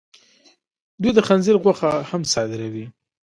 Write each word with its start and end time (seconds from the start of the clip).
دوی 1.01 1.11
د 1.15 1.19
خنزیر 1.27 1.55
غوښه 1.63 1.91
هم 2.09 2.21
صادروي. 2.33 2.85